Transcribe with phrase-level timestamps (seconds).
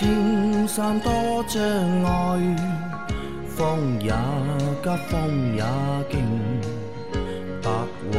[0.00, 1.12] 莫说青山多
[1.46, 1.62] 障
[2.04, 2.56] 碍，
[3.46, 4.10] 风也
[4.82, 5.62] 急，风也
[6.10, 6.18] 劲，
[7.62, 7.70] 白
[8.12, 8.18] 云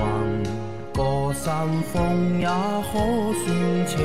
[0.93, 2.93] 过山峰也可
[3.43, 3.97] 算情。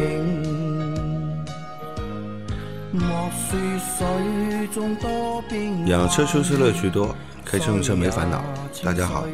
[2.92, 7.14] 莫说水中多变养车修车乐趣多，
[7.45, 8.42] 开车用车没烦恼。
[8.83, 9.27] 大家好，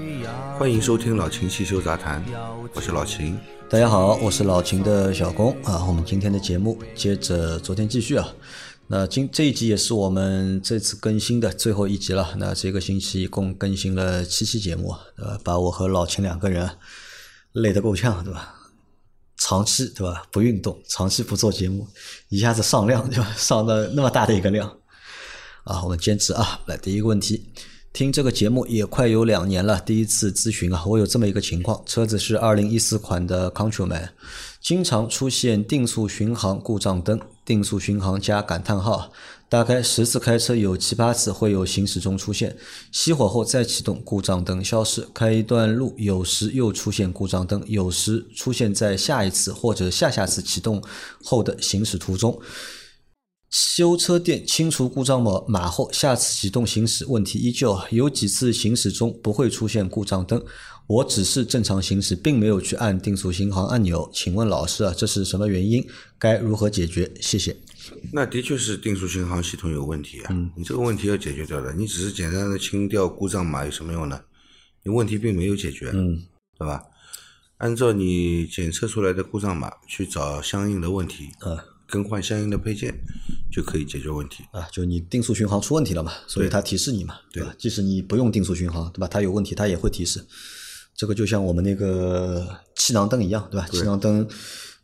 [0.58, 2.20] 欢迎收听老秦汽修杂谈，
[2.74, 3.38] 我是老秦。
[3.72, 5.82] 大家好，我是老秦的小工啊。
[5.86, 8.28] 我们今天的节目接着昨天继续啊。
[8.86, 12.34] 那今这一集也是我们这次更新的最后一集了。
[12.36, 15.38] 那这个星期一共更新了七期节目，对吧？
[15.42, 16.68] 把我和老秦两个人
[17.52, 18.54] 累得够呛，对吧？
[19.38, 21.88] 长期对吧不运动，长期不做节目，
[22.28, 24.68] 一下子上量就上的那么大的一个量
[25.64, 25.82] 啊。
[25.82, 26.60] 我们坚持啊。
[26.66, 27.50] 来，第一个问题。
[27.92, 34.08] 听这个节目也快有两年了，第一次咨询啊，我有这么一个情况，车子是二零一四款的 Countryman，
[34.62, 39.12] 经常出现定速巡航故障灯、定速巡航加感叹号，
[39.50, 42.56] 大概十次开车有七八次会有行驶中出现，
[42.94, 50.82] 熄火后再启动故障灯消失，开一段路有时又出现故障灯，有时出现在下一次或者下下次启动
[51.22, 52.40] 后的行驶途中。
[53.52, 57.78] 修车店清除故障码码后，下次启动行驶问题依旧。
[57.90, 60.42] 有几次行驶中不会出现故障灯，
[60.86, 64.10] 我只是正常行驶，并没有去按定速巡航按钮。
[64.10, 65.86] 请问老师啊，这是什么原因？
[66.18, 67.12] 该如何解决？
[67.20, 67.54] 谢谢。
[68.10, 70.28] 那的确是定速巡航系统有问题啊！
[70.30, 74.18] 嗯你这个问题要解决掉的，你只是简单的清掉故障码有什么用呢？
[74.82, 76.24] 你问题并没有解决，嗯，
[76.58, 76.82] 对吧？
[77.58, 81.58] 按照你检测出来的故障码去找相应的问题，呃，
[81.92, 82.90] 更换相应的配件，
[83.52, 84.42] 就可以解决问题。
[84.50, 87.54] 啊，就你定速巡航出问题了嘛，所以它提示你嘛，对吧？
[87.58, 89.06] 即使你不用定速巡航，对吧？
[89.06, 90.24] 它有问题，它也会提示。
[90.94, 93.68] 这个就像我们那个气囊灯一样，对吧？
[93.70, 94.26] 气囊灯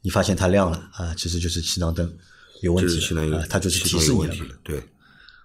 [0.03, 2.15] 你发现它亮了啊，其实就是气囊灯
[2.61, 4.83] 有问题就是气囊有啊，它就是提示你了，对。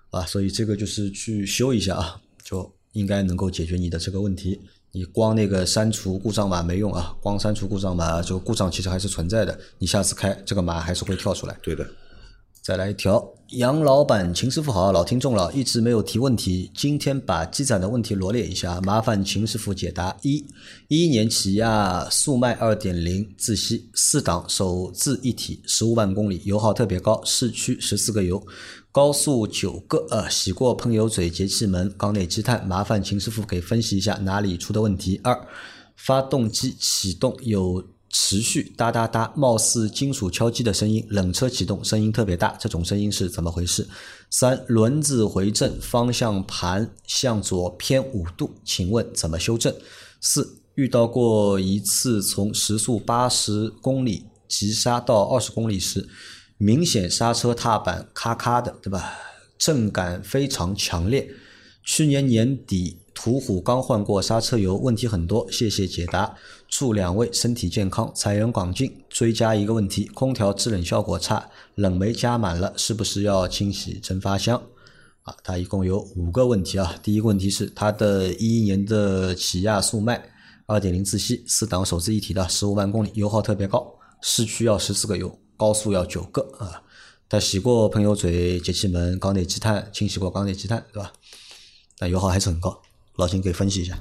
[0.09, 4.59] 啊，所以这个就是去修一下啊，就应该能够解决你的这个问题。
[4.95, 9.59] 你光那个删除故障码没用啊，光删除故障码，这个故障其实还是存在的。
[9.79, 11.57] 你下次开这个码还是会跳出来。
[11.63, 11.83] 对的，
[12.63, 20.15] 再来一条，杨老板、秦师傅好，老听众了，一直没有提问题，今天把积攒的问题罗列一下，麻烦秦师傅解答。
[20.21, 20.37] 一，
[20.87, 28.41] 一一年起亚速迈二点零自吸四档手自一体，十五万公里，油耗特别高，市区十四个油，
[28.93, 35.19] 高速九个，呃，洗过喷油嘴、节气门、缸内积碳，麻烦秦师傅给分析一下哪里出的问题。
[35.21, 35.37] 二，
[35.97, 37.83] 发动机启动有
[38.15, 43.87] 持续哒哒哒，貌似金属敲击的声音，冷车启动声音特别大，这种声音是怎么回事？
[44.29, 49.75] 三，轮子回正，方向盘向左偏五度，请问怎么修正？
[50.21, 56.07] 四，遇到过一次从时速八十公里急刹到二十公里时，
[56.59, 59.11] 明显刹车踏板咔咔的，对吧？
[59.57, 61.27] 震感非常强烈。
[61.83, 66.35] 去年年底途虎刚换过刹车油，问题很多，谢谢解答。
[66.75, 68.91] 祝两位身体健康，财源广进。
[69.07, 74.59] 追加一个问题：空调制冷效果差，冷媒加满了，是不是要清洗蒸发箱？
[75.21, 76.95] 啊，它一共有五个问题啊。
[77.03, 80.19] 第一个问题是它的一一年的起亚速迈
[80.65, 86.81] 二点零自吸四档手自一体的十五万公里，油耗特别高，市区要十四个油，高速要九个啊。
[87.29, 91.13] 它洗过喷油嘴、节气门、缸内积碳，清洗过缸内积碳，对吧？
[91.99, 92.81] 但油耗还是很高。
[93.17, 93.95] 老秦给分析一下。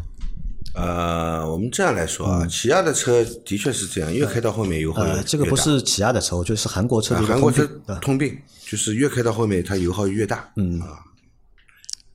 [0.74, 7.66] 呃，我们这样来说啊，起亚的车的确是这样，越开到后面油耗越嗯呃，这个不是起亚的车，我觉得是韩国车的啊韩国车
[8.00, 10.50] 通病就是越开到后面它油耗越大。
[10.56, 10.98] 嗯啊，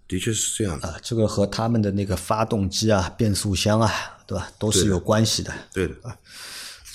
[0.07, 0.87] 的确是这样的。
[0.87, 3.91] 啊，这个和他们的那个发动机啊、变速箱啊，
[4.25, 5.53] 对吧，都是有关系的。
[5.73, 6.15] 对的啊，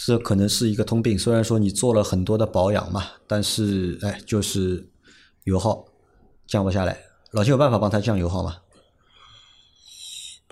[0.04, 1.18] 这可能是一个通病。
[1.18, 4.84] 虽然说你做了很多的保养嘛，但是哎，就是
[5.44, 5.84] 油耗
[6.46, 6.98] 降不下来。
[7.30, 8.56] 老秦有办法帮他降油耗吗？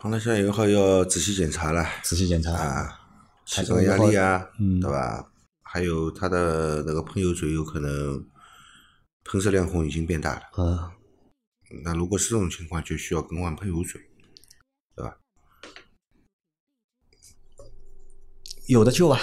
[0.01, 2.53] 旁台下油耗要仔细检查了仔细检查。
[2.53, 3.01] 啊，
[3.47, 5.31] 它气缸压力啊，嗯对吧？
[5.61, 8.27] 还有它的那个喷油嘴有可能
[9.25, 10.43] 喷射量孔已经变大了。
[10.57, 10.91] 嗯，
[11.85, 14.01] 那如果是这种情况，就需要更换喷油嘴，
[14.97, 15.19] 对吧？
[18.69, 19.21] 有的救啊，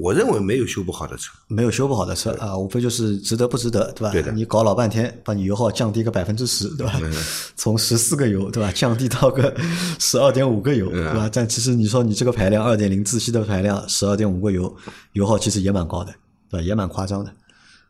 [0.00, 4.10] 我认为没有修不好的车，没有修不好的车啊，无非就是值得不值得，对吧？
[4.10, 7.00] 对的你搞老半天，把你油耗降低个百分之十，对吧？
[7.56, 8.72] 从十四个油，对吧？
[8.72, 9.54] 降低到个
[9.98, 11.30] 十二点五个油，对吧？
[11.32, 14.74] 但其实你说你这个排量二点零自吸的排量，十二点五个油，
[15.12, 16.12] 油耗其实也蛮高的，
[16.50, 16.62] 对吧？
[16.62, 17.32] 也蛮夸张的。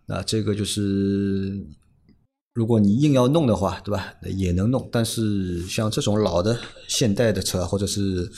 [0.06, 1.66] 那这个就是，
[2.52, 4.12] 如果你硬要弄的话，对吧？
[4.36, 8.30] 也能弄，但是像这种老的现代的车或者是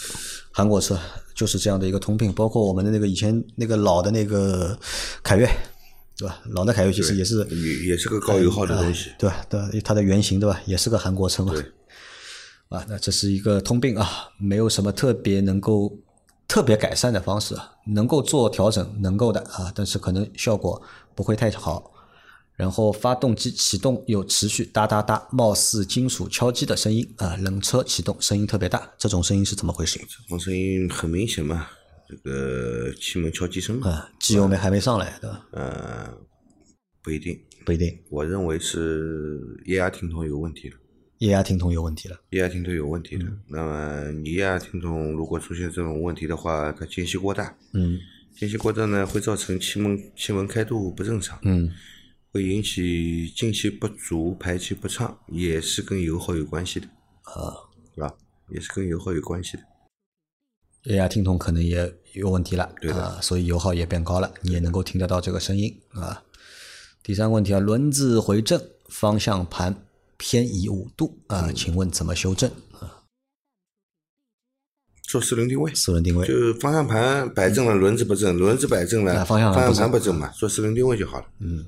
[0.52, 0.96] 韩国车，
[1.36, 2.32] 就是这样的一个通病。
[2.32, 4.76] 包括我们的那个以前那个老的那个
[5.22, 5.46] 凯越，
[6.16, 6.40] 对吧？
[6.50, 9.46] 老的凯越其实也是也也是个高油耗的东西，对吧？
[9.48, 10.60] 对，它的原型对吧？
[10.66, 11.52] 也是个韩国车嘛。
[11.52, 11.62] 对。
[12.68, 15.96] 啊，那这是一个通病啊，没有什么特别能够
[16.48, 17.54] 特别改善的方式，
[17.86, 20.82] 能够做调整，能够的啊，但是可能效果
[21.14, 21.92] 不会太好。
[22.56, 29.98] 然后发动机启动有持续哒哒哒，貌似金属敲击的声音啊，冷车启动声音特别大，这种声音是怎么回事？
[29.98, 31.68] 这种声音很明显嘛，
[32.08, 33.90] 这个气门敲击声嘛。
[33.90, 35.46] 啊，机油没还没上来，对吧？
[35.52, 36.14] 呃，
[37.02, 37.94] 不一定，不一定。
[38.08, 40.76] 我认为是液压听筒有问题了。
[41.18, 42.18] 液压听筒有问题了。
[42.30, 43.26] 液压听筒有问题了。
[43.48, 47.54] 那么你液压听筒如果出现这种问题的话，它间隙过大。
[47.74, 47.98] 嗯。
[48.34, 51.38] 间隙过大呢，会造成气门气门开度不正常。
[51.42, 51.70] 嗯。
[52.36, 56.86] 会引起进气不足、排气不畅，也是跟油耗有关系的，
[57.22, 57.56] 啊，
[57.94, 58.14] 是吧？
[58.50, 59.62] 也是跟油耗有关系的。
[60.82, 66.22] 液压听筒可能也有问题了，对的，所以油耗也变高了，你也能够听得到这个声音啊。
[67.02, 69.86] 第三个问题啊，轮子回正，方向盘
[70.18, 73.02] 偏移五度啊，请问怎么修正啊？
[75.04, 81.26] 做四轮定位，四轮定位，就是方向盘摆正了，轮子不正，轮子摆正了，方向方向盘不正嘛，做四轮定位就好了。
[81.38, 81.64] 嗯。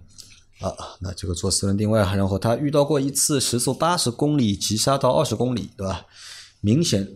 [0.60, 6.04] 啊，那这个做四轮定位啊，然后他遇到过一次时速八十公里急刹到二十公里，对吧？
[6.60, 7.08] 明显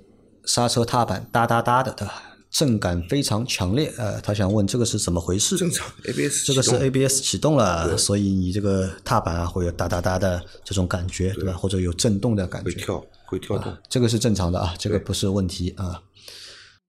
[0.45, 2.23] 刹车踏板哒哒哒的，对吧？
[2.53, 5.57] 震感非常强烈，呃，他想问这个是怎么回事？
[5.57, 11.55] 正常，ABS 这个是 ABS 启动了，所以你这个踏板啊会有哒哒哒的这种感觉，对吧？
[11.55, 16.03] 或者有震动的感觉，会跳，会跳动，这个是正常的啊，这个不是问题啊。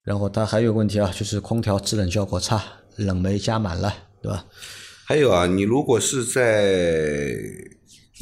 [0.03, 2.61] 然后他还有问题啊，就是空调制冷效果差，
[2.97, 4.45] 冷媒加满了，对吧？
[5.05, 7.35] 还有啊，你如果是在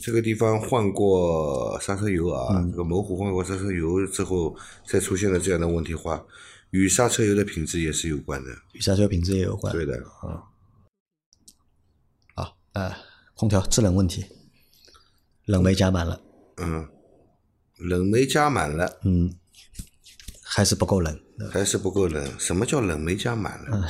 [0.02, 4.56] 这个地方换过刹车油啊，这个模糊换过刹车油之后，
[4.88, 6.26] 再出现了这样的问题话，
[6.72, 8.50] 与刹车油的品质也是有关的。
[8.74, 9.72] 与刹车品质也有关。
[9.72, 9.96] 对的。
[10.22, 10.42] 啊。
[12.34, 12.96] 好，呃，
[13.36, 14.26] 空调制冷问题，
[15.46, 16.20] 冷媒加满了。
[16.58, 16.90] 嗯。
[17.78, 19.00] 冷媒加满了。
[19.04, 19.36] 嗯。
[20.42, 21.20] 还是不够冷。
[21.52, 22.40] 还是不够冷。
[22.40, 23.88] 什么叫冷媒加满了？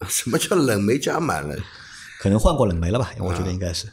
[0.08, 1.56] 什么叫冷媒加满了？
[2.20, 3.12] 可能换过冷媒了吧？
[3.18, 3.86] 我觉得应该是。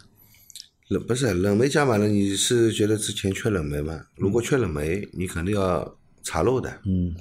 [0.90, 4.06] 冷不是冷媒加满了，你是觉得之前缺冷媒吗？
[4.16, 6.70] 如果缺冷媒，你肯定要查漏的。
[6.86, 7.16] 嗯。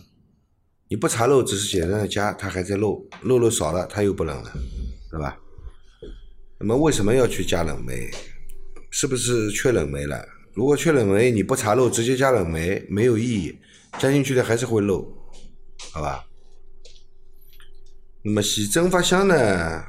[0.88, 4.52] 你不查漏，只是简单的加，它还在漏，漏漏少了，它又不冷了，
[5.10, 5.36] 对吧？
[6.60, 8.10] 那么为什么要去加冷媒？
[8.90, 10.24] 是不是缺冷媒了？
[10.52, 13.58] 如果缺冷媒，你不查漏，直接加冷媒没有意义，
[13.98, 15.10] 加进去的还是会漏，
[15.90, 16.24] 好吧？
[18.26, 19.84] 那么洗蒸发箱呢，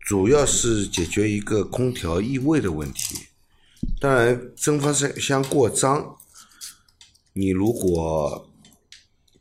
[0.00, 3.16] 主要是解决一个空调异味的问题。
[3.98, 6.18] 当然，蒸发箱箱过脏，
[7.32, 8.52] 你如果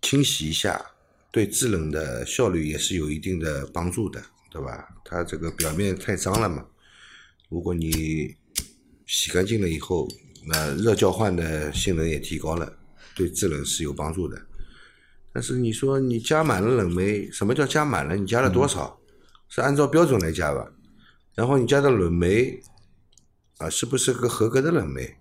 [0.01, 0.81] 清洗一下，
[1.29, 4.87] 对制冷的效率也是有一定的帮助的，对吧？
[5.03, 6.65] 它这个表面太脏了嘛，
[7.49, 8.33] 如果你
[9.05, 10.07] 洗干净了以后，
[10.45, 12.77] 那热交换的性能也提高了，
[13.13, 14.41] 对制冷是有帮助的。
[15.37, 18.15] 但是你说你加满了冷媒，什么叫加满了？
[18.15, 18.99] 你加了多少？
[19.49, 20.67] 是按照标准来加吧？
[21.35, 22.59] 然后你加的冷媒
[23.59, 25.15] 啊，是不是个合格的冷媒？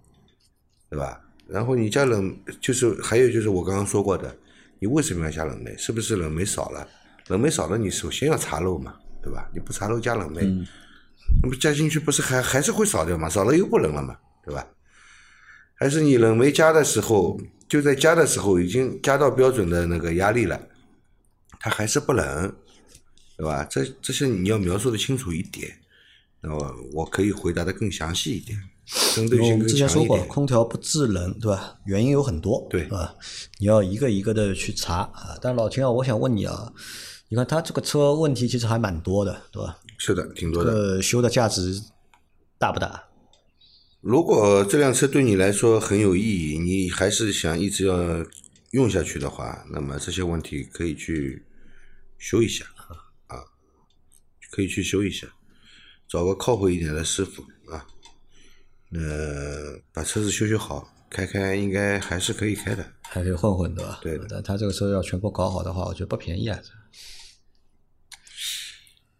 [0.88, 1.20] 对吧？
[1.46, 4.34] 然后你加冷，就是还有就是我刚刚说过的，
[4.78, 5.76] 你为什么要加冷媒？
[5.76, 6.88] 是不是冷媒少了？
[7.26, 9.46] 冷媒少了，你首先要查漏嘛，对吧？
[9.52, 10.40] 你不查漏加冷媒，
[11.42, 13.28] 那么加进去不是还还是会少掉嘛？
[13.28, 14.66] 少了又不冷了嘛，对吧？
[15.76, 17.40] 还是你冷媒加的时候？
[17.68, 20.56] 就在加的时候已经加到标准的那个压力了，
[21.58, 22.54] 它还是不冷，
[23.36, 23.64] 对吧？
[23.64, 25.76] 这这些你要描述的清楚一点，
[26.42, 28.56] 那么我可以回答的更详细一点，
[29.16, 29.68] 针对性更强一点。
[29.68, 31.76] 之前说过，空调不制冷，对吧？
[31.86, 33.12] 原因有很多，对啊，
[33.58, 35.36] 你要一个一个的去查啊。
[35.42, 36.72] 但老秦啊，我想问你啊，
[37.30, 39.76] 你看他这个车问题其实还蛮多的，对吧？
[39.98, 41.02] 是的，挺多的。
[41.02, 41.82] 修的价值
[42.58, 43.02] 大不大？
[44.00, 48.24] 如果这辆车对你来说很有意义，你还是想一直要
[48.70, 51.44] 用下去的话，那么这些问题可以去
[52.18, 52.64] 修一下
[53.26, 53.42] 啊，
[54.50, 55.26] 可以去修一下，
[56.06, 57.86] 找个靠谱一点的师傅啊，
[58.92, 63.98] 呃，把车子修修好，开开应该还是可以开的，还可以混混对吧？
[64.02, 66.60] 对，但他这个车要全部搞好的话，我觉得不便宜啊。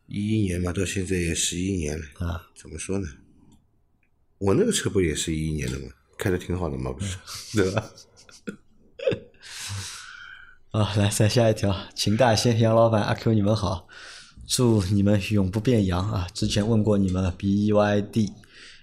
[0.06, 3.08] 一一年嘛，到现在也十一年了啊，怎么说呢？
[4.38, 5.86] 我那个车不也是一一年的吗？
[6.18, 7.16] 开的挺好的嘛，不是？
[7.56, 7.84] 对吧？
[10.72, 13.88] 啊，来再下一条，秦大仙、杨老板、阿 Q，你们好，
[14.46, 16.26] 祝你们永不变阳啊！
[16.34, 18.32] 之前问过你们 BYD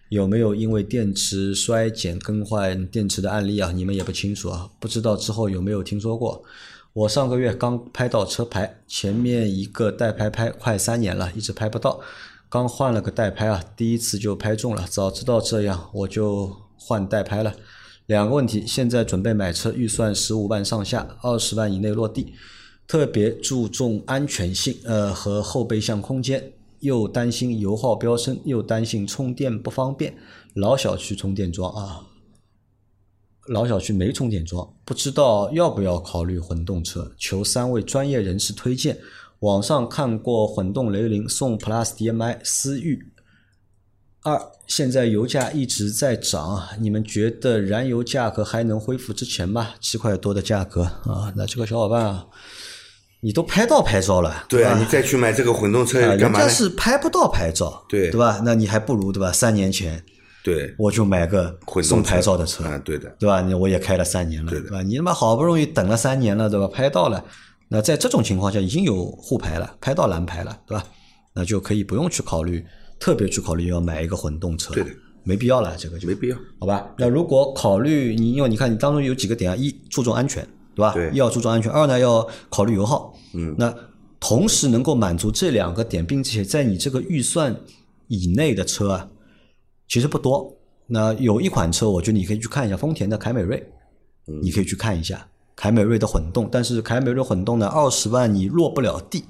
[0.09, 3.71] 有没有因为电池衰减更换电池的案例啊？
[3.71, 6.43] 你们也不清楚啊，不知道之后有没有听说过？
[6.93, 11.99] 我上个月刚拍到车牌，前面一个代拍拍快三年了，一直拍不到。
[12.53, 14.85] 刚换了个代拍啊，第一次就拍中了。
[14.87, 17.55] 早知道这样，我就换代拍了。
[18.05, 22.35] 两个问题，现在准备买车，预算十五万上下，二十万以内落地，
[22.85, 30.15] 特别注重安全性，呃和后备箱空间，又担心油耗飙升，又担心充电不方便。
[30.53, 32.05] 老小区充电桩啊，
[33.47, 37.13] 老小区没充电桩，不知道要不要考虑混动车？
[37.17, 38.99] 求三位专业人士推荐。
[39.43, 43.11] 网上看过混动雷凌送 Plus DM-i 思域。
[44.23, 49.71] 二，现在油价一直在涨，你们觉得燃油价格还能恢复之前吗？
[49.81, 52.25] 七块多的价格啊，那这个小伙伴啊，
[53.19, 56.45] 你都拍到牌照了，对啊，吧你再去买这个混动车啊干嘛呢？
[56.45, 58.41] 人家是拍不到牌照，对对吧？
[58.45, 59.29] 那你还不如对吧？
[59.29, 60.01] 三年前
[60.41, 63.41] 对，我就买个送牌照的车，啊，对的，对吧？
[63.41, 64.81] 你我也开了三年了，对对吧？
[64.81, 66.65] 你他妈好不容易等了三年了，对吧？
[66.65, 67.25] 拍到了，
[67.73, 70.85] 那在这种情况下已经有沪牌了，拍到蓝牌了，对吧？
[71.33, 72.63] 那就可以不用去考虑，
[72.99, 74.91] 特别去考虑要买一个混动车，对的，
[75.23, 76.37] 没必要了，这个就没必要。
[76.59, 76.93] 好吧？
[76.99, 80.93] 那如果考虑你，因为你看你当中有几个点啊，一注重安全，对吧？
[80.93, 83.11] 对一要注重安全；二呢要考虑油耗。
[83.33, 83.75] 嗯，那
[84.19, 87.59] 同时能够满足这两个点，并且在你这个预算
[88.07, 89.09] 以内的车啊，
[89.87, 90.55] 其实不多。
[90.85, 93.67] 那有一款车，我觉得你可以去看一下丰田的凯美瑞，
[94.43, 96.49] 你可以去看一下凯美瑞的混动。
[96.51, 99.23] 但是凯美瑞混动呢，二十万你落不了地，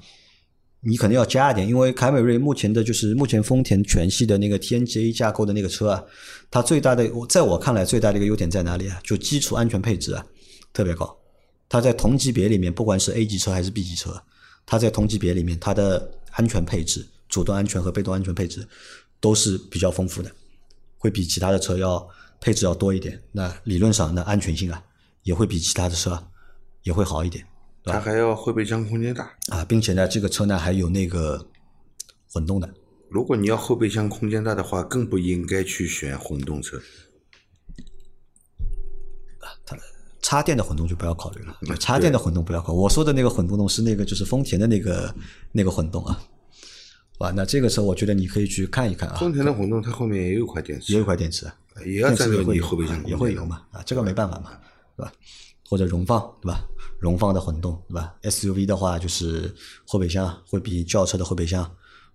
[0.80, 6.04] 你可能要加一点，因为凯美瑞目前的就是目前丰田全系的那个 TNGA 架构的那个车啊，
[6.50, 9.00] 它最大的在我看来最大的一个优点在哪里啊？
[9.02, 10.24] 就基础安全配置啊
[10.72, 11.16] 特别高。
[11.66, 14.22] 它在同级别里面，不管是 A 级车还是 B 级车，
[14.66, 18.64] 它在同级别里面，它的安全配置、主动安全和被动安全配置
[19.18, 20.30] 都是比较丰富的，
[20.98, 22.06] 会比其他的车要
[22.40, 23.20] 配置要多一点。
[23.32, 24.80] 那理论上，那安全性啊
[25.24, 26.28] 也会比其他的车
[26.82, 27.44] 也会好一点
[27.82, 29.30] 它还要后备箱空间大。
[29.48, 31.48] 啊，并且呢，这个车呢还有那个
[32.32, 32.72] 混动的，
[33.10, 36.78] 如果你要后备箱空间大的话，更不应该去选混动车。
[39.40, 39.76] 啊，它
[40.22, 42.78] 插电的混动就不要考虑了，嗯插电的混动不要考虑。
[42.78, 45.14] 我说的那个混动是那个就是丰田的那个
[45.52, 46.18] 那个混动啊，
[47.18, 47.30] 哇？
[47.32, 51.54] 那这个车我觉得你可以去看一看啊，丰田的混动它后面也有块电池，也有块电池啊，
[51.84, 54.58] 也要占用你后备箱也会有嘛啊，这个没办法嘛，
[54.96, 55.12] 对吧？
[55.68, 56.64] 或者荣放对吧？
[56.98, 59.54] 荣放的混动对吧？SUV 的话就是
[59.86, 61.70] 后备箱会比轿车的后备箱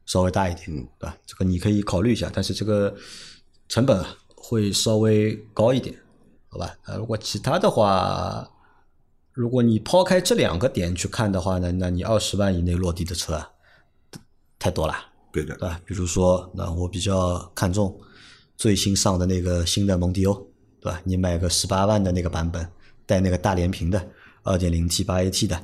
[0.05, 1.17] 稍微大一点，嗯对吧？
[1.25, 2.95] 这个你可以考虑一下，但是这个
[3.67, 5.95] 成本啊会稍微高一点，
[6.47, 6.75] 好吧？
[6.83, 8.49] 啊，如果其他的话，
[9.33, 13.51] 如果你抛开这两个点去看的话呢，那你二十万以内落地的车啊，
[14.57, 14.95] 太多了。
[15.31, 15.79] 对的对，吧？
[15.85, 17.99] 比如说，那我比较看重
[18.57, 20.48] 最新上的那个新的蒙迪欧，
[20.81, 21.01] 对吧？
[21.03, 22.67] 你买个十八万的那个版本，
[23.05, 24.05] 带那个大连屏的，
[24.43, 25.59] 二点零 T 八 AT 的，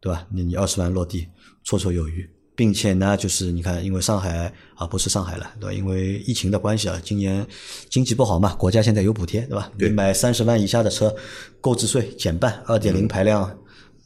[0.00, 0.26] 对吧？
[0.30, 1.26] 那你二十万落地
[1.64, 5.72] 绰绰有余，并且呢，就是你看，因为上海啊不是上海了，对吧？
[5.72, 7.46] 因为疫情的关系啊，今年
[7.88, 9.70] 经济不好嘛，国家现在有补贴，对吧？
[9.78, 11.14] 对你买三十万以下的车，
[11.60, 13.58] 购置税减半，二点零排量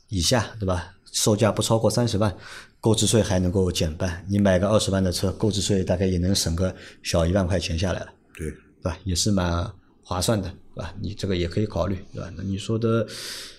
[0.09, 0.92] 以下，对吧？
[1.12, 2.35] 售价不超过三十万，
[2.80, 4.25] 购置税还能够减半。
[4.28, 8.06] 你买个二十万的车，购置税大概也能省个小一万块钱下来了，
[8.37, 8.99] 对，对吧？
[9.04, 9.64] 也是蛮
[10.05, 10.95] 划算的，对吧？
[11.01, 12.31] 你这个也可以考虑，对吧？
[12.37, 13.07] 那你说的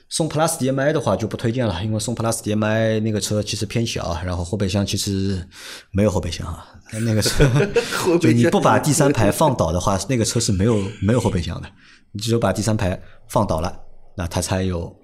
[0.08, 5.46] 宋 Plus DM-i 的话就不推荐了，因为宋 Plus DM-i 那个车其实偏小，然后后备箱其实
[5.92, 6.66] 没有后备箱啊，
[7.02, 7.44] 那个车
[8.22, 11.68] 就你不把第三排放倒的话，那个车是没有没有后备箱的，
[12.12, 13.80] 你只有把第三排放倒了，
[14.16, 14.96] 那它才有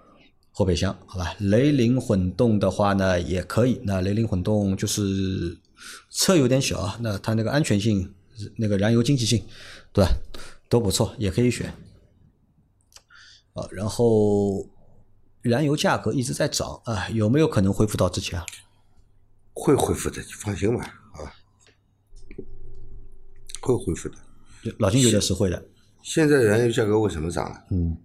[0.52, 1.34] 后备箱，好吧？
[1.40, 5.58] 雷凌混动的话呢也可以，那雷凌混动就是
[6.12, 8.14] 车有点小啊，那它那个安全性、
[8.58, 9.44] 那个燃油经济性，
[9.92, 10.12] 对吧？
[10.72, 11.68] 都不错，也可以选。
[13.54, 14.66] 啊，然后
[15.42, 18.46] 燃油价格一直在涨啊，有没有可能恢复到之前啊？
[19.54, 21.34] 会恢复的，你放心吧，好吧，
[23.62, 24.16] 会恢复的。
[24.80, 25.62] 老金觉得是会的，
[26.01, 27.63] 现在燃油价格为什么涨了？
[27.72, 27.98] 嗯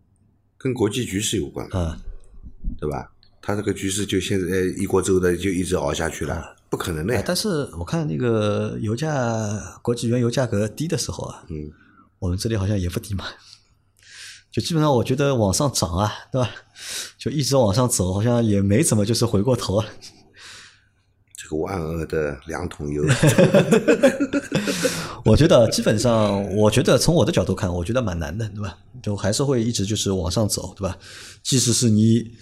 [0.58, 1.96] 跟国际局势有关，啊，
[2.80, 3.12] 对吧？
[3.40, 11.70] 它这个局势就现在一锅粥的就一直熬下去了，不可能的但是我看那个油价，国际原油价格低的时候啊，嗯，
[12.18, 13.24] 我们这里好像也不低嘛，
[14.50, 16.50] 就基本上我觉得往上涨啊，对吧？
[17.18, 19.86] 就一直往上走，好像也没怎么就是回过头啊。
[21.36, 23.04] 这个万恶的两桶油，
[25.24, 28.76] 我觉得基本上，我觉得从我的角度看，我觉得蛮难的，对吧？
[29.02, 30.96] 就还是会一直就是往上走，对吧？
[31.42, 32.32] 即使是你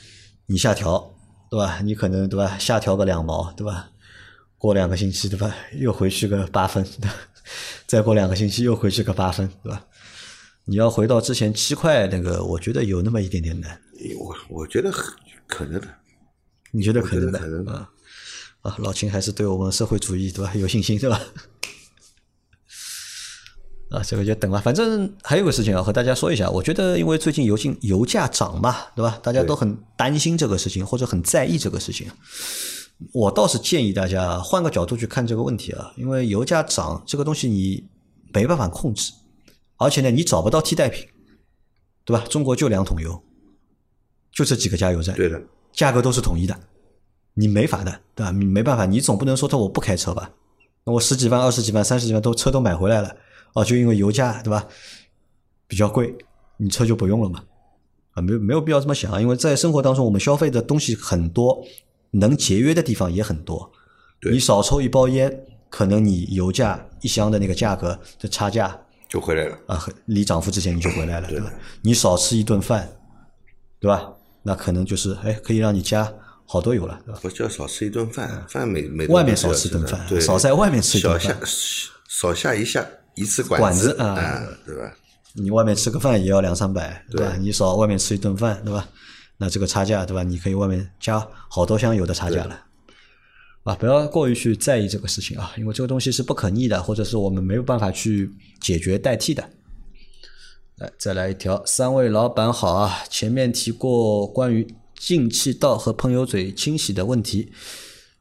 [0.46, 1.12] 你下调，
[1.50, 1.80] 对吧？
[1.82, 2.56] 你可能对吧？
[2.58, 3.90] 下调个两毛，对吧？
[4.56, 5.54] 过两个星期，对吧？
[5.74, 7.14] 又回去个八分，对吧？
[7.86, 9.84] 再过两个星期又回去个八分，对吧？
[10.66, 13.78] 你要回到之前七块那个，我觉得有那么一点点难。
[14.18, 15.04] 我我觉得很
[15.46, 15.86] 可能的，
[16.72, 17.38] 你觉得可能的？
[17.38, 17.88] 可能啊
[18.62, 21.20] 啊，老秦还是对我们社会主义对吧有信心对吧？
[23.90, 24.58] 啊，这个就等吧。
[24.58, 29.20] 反正还有个事情要和大家说一下，我觉得因为最近油进油价涨嘛，对吧？
[29.22, 32.10] 大家都很担心这个事情，或者很在意这个事情。
[33.12, 37.84] 我倒是建议大家换个角度去看这个问题啊，因为油价涨这个东西你
[38.32, 39.12] 没办法控制，
[39.76, 41.06] 而且呢，你找不到替代品，
[42.04, 42.24] 对吧？
[42.28, 43.22] 中国就两桶油，
[44.32, 45.40] 就这几个加油站，对的，
[45.72, 46.58] 价格都是统一的，
[47.34, 48.30] 你没法的，对吧？
[48.30, 50.30] 你没办法，你总不能说他我不开车吧？
[50.84, 53.16] 那我十几万、二十几万、三十几万都车都买回来了，
[53.54, 54.66] 哦，就因为油价对吧
[55.66, 56.14] 比较贵，
[56.58, 57.42] 你车就不用了嘛？
[58.12, 61.64] 啊，没没有必要这么想啊，因为在生活当中我们消费的东西很多，
[62.14, 63.70] 能节约的地方也很多。
[64.30, 69.58] 你少抽一包烟，可能你油价一箱的那个价格的差价就回来了。
[69.66, 71.52] 啊，很离涨幅之前你就回来了，对吧？
[71.82, 72.90] 你少吃一顿饭，
[73.78, 74.10] 对吧？
[74.42, 76.10] 那可能就是哎，可以让你加
[76.46, 77.18] 好多油了，对吧？
[77.22, 81.38] 不叫少吃一顿饭，饭每每外面少吃顿饭对，少在外面吃一顿饭
[82.08, 84.90] 少下一下一次馆子子啊对吧？
[85.34, 87.36] 你外面吃个饭也要两三百，对吧？
[87.38, 88.88] 你少外面吃一顿饭，对吧？
[89.38, 90.22] 那这个差价，对吧？
[90.22, 92.60] 你可以外面加好多箱油的差价了。
[93.64, 99.42] 啊，不要过于去在意这个事情啊，因为这个东西是不可逆的，或者是我们没有办法去解决代替的。
[100.76, 103.04] 来，再来一条，三位老板好啊！
[103.08, 104.66] 前面提过关于
[104.98, 107.52] 进气道和喷油嘴清洗的问题，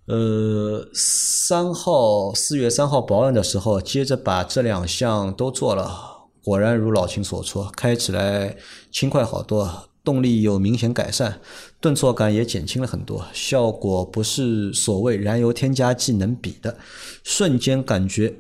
[0.06, 8.56] 呃，三号四月三号保养的时候，接着把这两项都做了，果然如老秦所说，开起来
[8.92, 11.40] 轻快好多，动力有明显改善，
[11.80, 16.78] 顿挫感也减轻了很多，效果不是所谓燃油添加剂能比的，
[17.24, 18.36] 瞬间感觉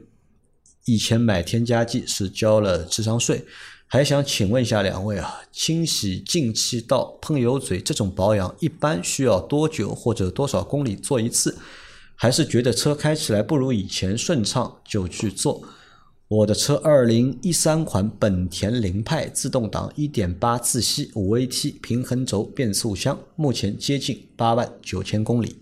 [0.86, 3.45] 以前买添加剂是交了智商税。
[3.88, 11.56] 还想请问一下两位啊，清洗进气道、喷油嘴这种保养，一般需要多久或者多少公里做一次？
[12.15, 15.62] 还是觉得车开起来不如以前顺畅就去做？
[16.27, 25.57] 我的车二零一三款本田凌派自动挡，一点八自吸五 AT 平衡轴变速箱，目前接近八万九千公里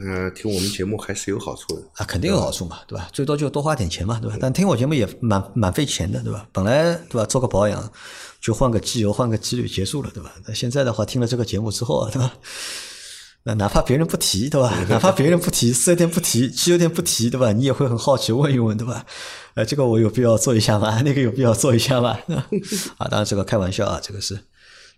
[0.00, 1.82] 呃，听我们节目还是有好处的。
[1.94, 3.08] 啊，肯定有好处嘛，对吧？
[3.12, 4.36] 最多就多花点钱嘛，对吧？
[4.40, 6.48] 但听我节目也蛮蛮费钱的，对吧？
[6.52, 7.92] 本来对吧，做个保养
[8.40, 10.34] 就换个机油、换个机滤结束了，对吧？
[10.48, 12.36] 那现在的话，听了这个节目之后，对吧？
[13.46, 14.74] 那哪怕别人不提，对吧？
[14.88, 17.52] 哪怕别人不提，四 S 店不提，汽修店不提，对吧？
[17.52, 19.04] 你也会很好奇问一问，对吧？
[19.54, 21.00] 呃，这个我有必要做一下吗？
[21.04, 22.18] 那个有必要做一下吗？
[22.96, 24.34] 啊，当然这个开玩笑啊，这个是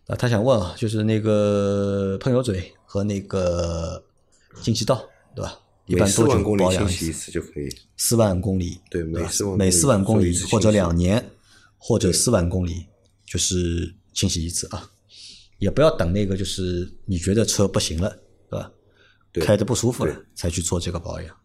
[0.07, 4.01] 啊，他想问啊，就是那个喷油嘴和那个
[4.63, 5.05] 进气道，
[5.35, 5.59] 对吧？
[5.87, 7.69] 一般多久保养一次就可以。
[7.97, 11.31] 四万公里，对每吧4万公里每四万公里或者两年，
[11.79, 12.87] 或者四万公里
[13.27, 14.89] 就是清洗一次啊，
[15.59, 18.17] 也不要等那个就是你觉得车不行了，
[18.51, 18.71] 对吧？
[19.33, 21.37] 对开的不舒服了才去做这个保养。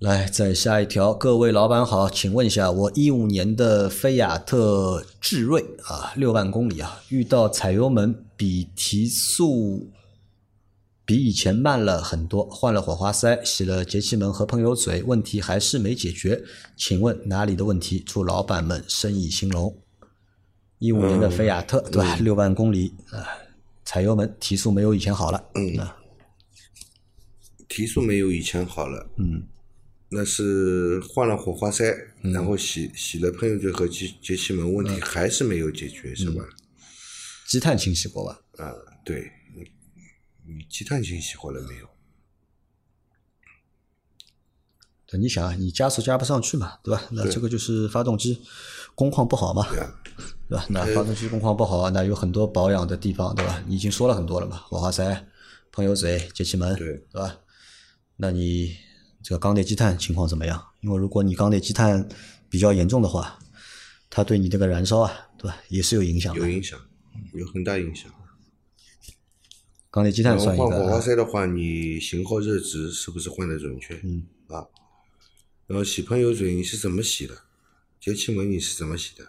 [0.00, 9.90] 来，再下一条，各位老板好，请问一下，我一五年的菲亚特智锐啊，六万公里啊，遇到踩油门比提速
[11.06, 16.42] 比以前慢了很多，换了火花塞，洗了节气门和喷油嘴，问题还是没解决。
[16.76, 18.02] 请问哪里的问题？
[18.04, 19.74] 祝老板们生意兴隆。
[20.80, 22.16] 一五年的菲亚特，对吧？
[22.16, 23.24] 六万公里啊、
[23.84, 25.50] 踩油门提速没有以前好了。
[25.54, 25.78] 嗯。
[25.78, 25.98] 啊，
[27.68, 29.48] 提速没有以前好了，嗯，
[30.10, 31.92] 那是换了火花塞，
[32.22, 36.44] 然后洗洗了喷油嘴和节节气门，问题还是没有解决，是吧？
[37.48, 38.40] 积碳清洗过吧？
[38.62, 38.72] 啊，
[39.04, 39.64] 对，你
[40.46, 41.88] 你积碳清洗过了没有？
[45.06, 47.08] 对，你想啊，你加速加不上去嘛，对吧？
[47.10, 48.40] 那这个就是发动机
[48.94, 50.00] 工况不好嘛，对啊，
[50.48, 50.66] 对吧？
[50.68, 53.62] 那发动机工况不好，那有很多保养的地方，对吧？
[53.66, 55.26] 你已经说了很多了嘛，火花塞、
[55.72, 57.36] 喷油嘴、节气门，对对吧？
[58.16, 58.76] 那你
[59.22, 60.64] 这个缸内积碳情况怎么样？
[60.80, 62.08] 因为如果你缸内积碳
[62.48, 63.38] 比较严重的话，
[64.10, 66.40] 它对你这个燃烧啊，对吧，也是有影响的。
[66.40, 66.78] 有影响，
[67.32, 68.10] 有很大影响。
[69.90, 73.94] 缸内积碳算一换火花，塞的话，你型号热值是不是换的准确？
[74.02, 74.66] 嗯，啊，
[75.66, 77.34] 然后洗喷油嘴你是怎么洗的？
[78.00, 79.28] 节气门你是怎么洗的？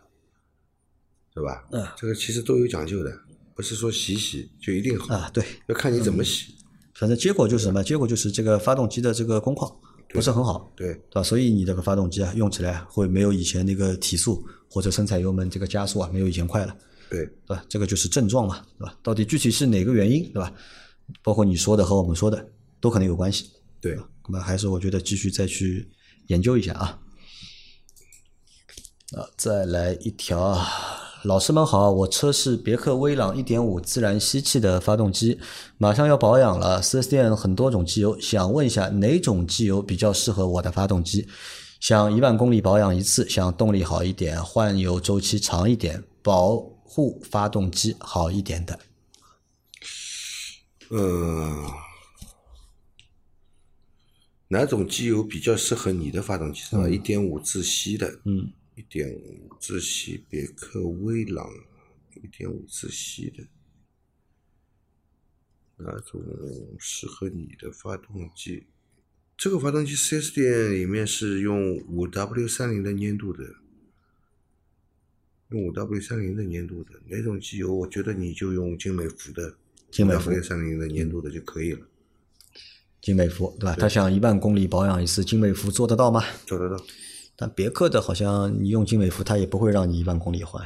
[1.36, 1.68] 对吧？
[1.72, 3.12] 嗯这个其实都有讲究的，
[3.54, 6.56] 不是说洗洗就一定好，啊，对，要看你怎么洗。
[6.96, 7.84] 反正结果就是什么？
[7.84, 9.70] 结果就是这个发动机的这个工况
[10.08, 11.22] 不是很好，对对吧？
[11.22, 16.74] 所以你这个发动机啊，用起来会没有以前那个提速或者深踩油门这个加速啊，没有以前快了，
[17.10, 17.66] 对对吧？
[17.68, 18.98] 这个就是症状嘛，对吧？
[19.04, 20.54] 到底具体是哪个原因，对吧？
[21.22, 23.52] 包括你说的和我们说的都可能有关系。
[23.82, 23.94] 对，
[24.24, 25.92] 那么还是我觉得继续再去
[26.28, 27.00] 研究一下啊。
[29.16, 30.66] 啊，再来一条啊，
[31.26, 35.40] 老师们好，我车是别克威朗1.5自然吸气的发动机，
[35.80, 41.28] 马上要保养了，4S 店很多种机油，想问一下哪种机油比较适合我的发动机？
[41.80, 48.80] 想一万公里保养一次，想动力好一点，换油周期长一点，保护发动机好一点的。
[50.92, 51.72] 呃，
[54.50, 56.88] 哪种机油比较适合你的发动机是吧？
[56.88, 61.50] 一点五自吸的，嗯，一点五自吸别克威朗，
[62.22, 63.44] 一点五自吸的，
[65.78, 66.22] 哪种
[66.78, 68.66] 适合你的发动机？
[69.38, 73.44] 这个发动机 4S 店里面是用五 W 三零的粘度的，
[75.50, 77.74] 用五 W 三零的粘度的，哪种机油？
[77.74, 79.58] 我觉得你就用金美孚的。
[79.92, 81.88] 金美孚三零的粘度的就可以了，
[83.02, 83.76] 金美孚对吧？
[83.80, 86.22] 他想一万公里保养一次，金美孚做得到吗？
[86.46, 86.86] 做得到。
[87.36, 90.66] 但别克的好像你用金美孚，它也不会让你一万公里换，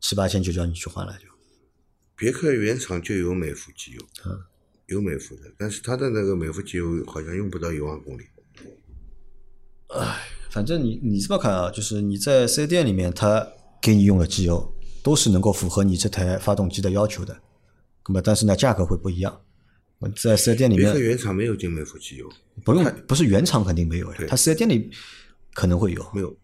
[0.00, 1.26] 七八千就叫你去换了就。
[2.16, 4.38] 别克原厂就有美孚机油，嗯，
[4.86, 8.22] 有美孚的，但是它的那个美孚机油好像用不到一万公里。
[9.88, 13.46] 唉反正你你这么看啊，就是你在四 S 店里面，他
[13.80, 17.34] 给你用的机油都是能够符合你这台发动机的要求的，
[18.06, 19.40] 那么但是呢价格会不一样。
[19.98, 22.30] 我在四 S 店里别克面原厂没有金美孚机油，
[22.64, 24.90] 不用，不是原厂肯定没有他四 S 店里
[25.54, 26.04] 可能会有。
[26.14, 26.36] 没有。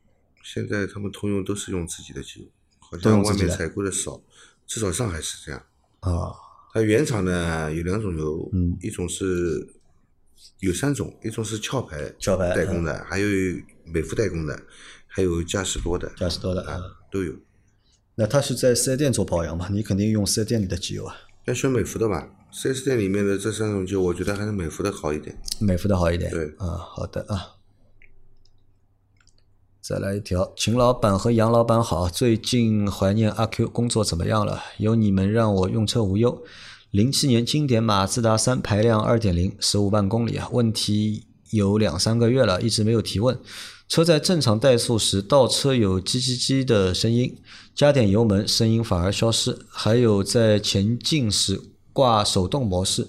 [0.42, 2.46] 现在他们通用都是用自己的机油，
[2.78, 4.20] 好像外面采购的少，
[4.66, 5.62] 至少上海是这样。
[6.00, 6.32] 啊，
[6.72, 9.68] 它原厂呢有两种油，嗯一种是
[10.60, 13.26] 有三种，一种是壳牌壳牌代工的，还有
[13.84, 14.58] 美孚代工的，
[15.06, 16.80] 还有嘉实多的，嘉实多的啊。
[17.10, 17.34] 都有。
[18.14, 19.68] 那他是在四 S 店做保养嘛？
[19.70, 25.38] 你肯定用四 S 店里的机油啊，要选美孚的吧四 S 店里面的这三种机油，我觉得还是美孚的好一点。
[25.60, 26.30] 美孚的好一点。
[26.30, 27.57] 对啊，好的啊。
[29.88, 34.60] 再来一条，秦老板和杨老板好，最近怀念阿 Q，工作怎么样了？
[34.76, 36.42] 有你们让我用车无忧。
[36.90, 43.40] 零七年经典马自达三排量二点零，十五万公里啊，问题有两三个月了，一直没有提问。
[43.88, 47.38] 车在正常怠速时，倒车有叽叽叽的声音，
[47.74, 49.58] 加点油门，声音反而消失。
[49.70, 51.58] 还有在前进时
[51.94, 53.08] 挂手动模式，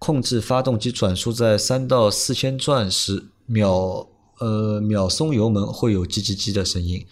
[0.00, 4.08] 控制发动机转速在三到四千转时，秒
[4.40, 7.06] 呃秒松油门会有叽叽叽的声音，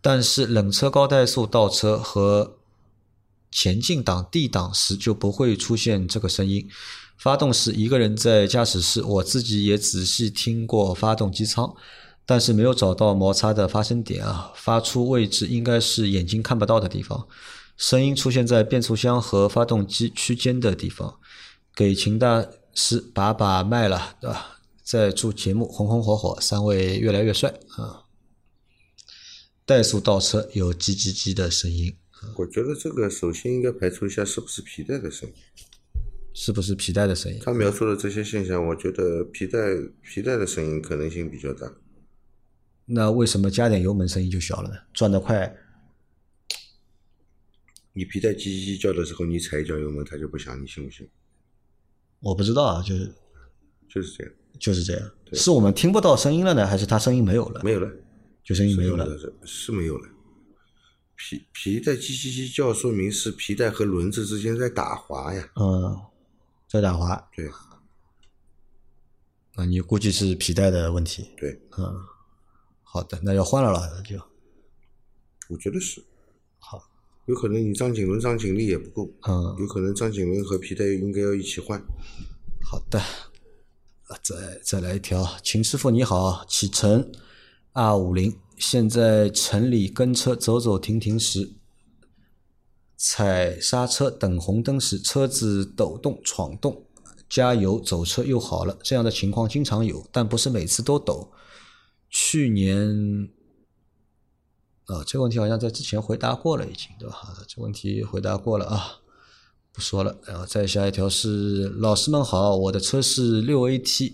[0.00, 2.56] 但是冷车高怠速倒车和
[3.50, 6.68] 前进档 D 档时就不会出现这个声音。
[7.16, 11.72] 发动时一个人在驾驶室，我自己也仔细听过发动机舱，
[12.26, 17.28] 但是没有找到摩擦的发生点啊，发出位置应该是眼睛看不到的地方，
[17.76, 21.14] 声音出现在变速箱和发动机区间的地方。
[21.74, 24.51] 给秦大师把把脉了，对吧？
[24.82, 28.04] 再祝节目红红火火，三位越来越帅啊！
[29.64, 31.96] 怠速倒车有叽叽叽的声音，
[32.36, 35.34] 我觉得这个首先应该排除一下是不是皮带的声音。
[36.34, 37.38] 是不是皮带的声音？
[37.44, 39.58] 他描述的这些现象，我觉得皮带
[40.02, 41.72] 皮带的声音可能性比较大。
[42.86, 44.76] 那为什么加点油门声音就小了呢？
[44.92, 45.54] 转得快，
[47.92, 51.08] 你皮带叽叽叽叫的时候，你踩一脚油门，它就不响，你信不信？
[52.20, 53.12] 我不知道啊，就是
[53.88, 55.10] 就是这样，就是这样。
[55.32, 57.60] 是我们听不到声音了呢，还是他声音没有了？
[57.64, 57.90] 没有了，
[58.44, 59.04] 就声音没有了。
[59.18, 60.08] 是是没有了。
[61.16, 65.50] 皮皮带叽叽叽叫，说明是皮带和轮子之间在打滑呀。
[65.56, 65.98] 嗯，
[66.68, 67.50] 在打滑对
[69.56, 71.28] 啊，你估计是皮带的问题。
[71.36, 71.94] 对，嗯，
[72.82, 74.16] 好的，那要换了了，那就
[75.48, 76.00] 我觉得是。
[76.58, 76.88] 好，
[77.26, 81.82] 有可能你张景伦、张景力也不够，嗯，有可能张景伦和皮带应该要一起换。
[82.64, 83.00] 好的。
[84.22, 87.10] 再再来一条，秦师傅你好，启辰
[87.72, 91.52] 二五零，现在城里跟车走走停停时，
[92.96, 96.84] 踩刹车等红灯时，车子抖动闯动，
[97.28, 101.32] 加油走车又好了，这样的情况经常有，但不是每次都抖。
[102.10, 103.28] 去年，
[104.84, 107.36] 啊，这个问题好像在之前回答过了，已经对吧？
[107.48, 109.01] 这问题回答过了啊。
[109.72, 114.12] 不说了，然后再下一条是老师们好，我的车是六 AT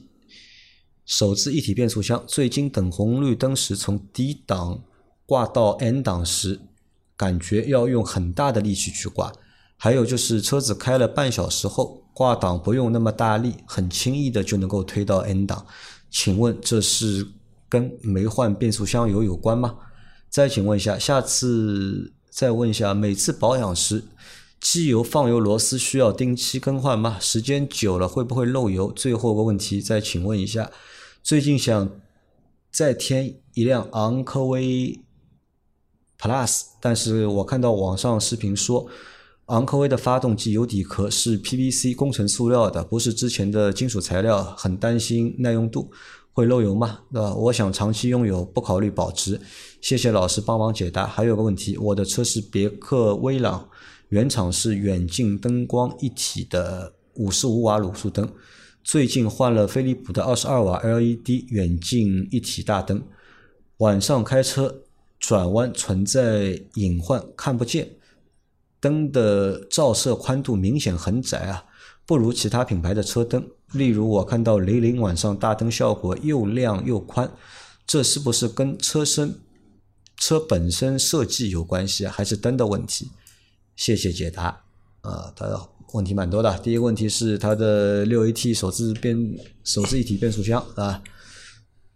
[1.05, 4.85] 手自一体变速箱，最近等红绿灯时从 D 档
[5.27, 6.61] 挂到 N 档时，
[7.17, 9.33] 感觉要用很大的力气去挂，
[9.77, 15.67] 还有就是车子开了半小时后挂档不用那么大力，很轻易的就能够推到 N 档，
[16.09, 17.27] 请问这是
[17.69, 19.77] 跟没换变速箱油有关吗？
[20.31, 24.05] 再请问一下，下次再问一下，每次保养时。
[24.61, 27.19] 机油放油螺丝需要定期更换吗？
[27.21, 28.91] 时间久了会不会漏油？
[28.93, 30.71] 最后个问题再请问一下，
[31.23, 31.91] 最近想
[32.71, 35.01] 再添一辆昂科威
[36.19, 38.89] Plus，但是我看到网上视频说，
[39.47, 45.91] 昂科威的发动机油底壳是 PVC 工程塑料的，不是之前的金属材料，很担心耐用度
[46.33, 47.03] 会漏油吗？
[47.11, 47.33] 那？
[47.35, 49.41] 我想长期拥有，不考虑保值。
[49.81, 51.07] 谢谢老师帮忙解答。
[51.07, 53.69] 还有个问题，我的车是别克威朗，
[54.09, 58.27] 原厂是远近灯光一体的五十五瓦卤素灯，
[58.83, 63.03] 最近换了飞利浦的二十二瓦 LED 远近一体大灯，
[63.79, 64.83] 晚上开车
[65.19, 67.91] 转弯存在隐患，看不见。
[68.81, 71.65] 灯的照射宽度明显很窄啊，
[72.07, 73.45] 不如其他品牌的车灯。
[73.73, 77.31] 例如，我看到雷凌晚上大灯效果又亮又宽，
[77.87, 79.41] 这是不是跟车身、
[80.17, 83.11] 车本身设计有关系，还是灯的问题？
[83.79, 84.65] 谢谢解答。
[85.03, 85.47] 啊，他
[85.95, 86.59] 问题蛮多的。
[86.59, 89.17] 第一个问题是它的六 AT 手自变
[89.63, 91.01] 手自一体变速箱啊，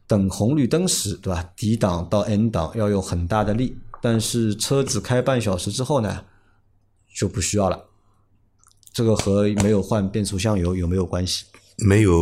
[0.07, 6.25] 等红绿灯时，对吧？D 档到 N 档要用很大的力，但是车子开半小时之后呢？
[7.14, 7.88] 就不需要了，
[8.95, 11.45] 这个和没有换变速箱油有没有关系？
[11.85, 12.12] 没有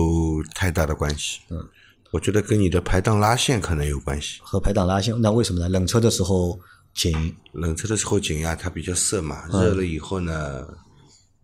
[0.55, 1.41] 太大的关系。
[1.51, 1.69] 嗯，
[2.11, 4.41] 我觉得跟你的排档拉线可能有关系。
[4.43, 5.69] 和排档拉线，那为什么呢？
[5.69, 6.59] 冷车的时候
[6.95, 9.47] 紧，冷车的时候紧呀，它比较涩嘛。
[9.49, 10.67] 热了以后呢，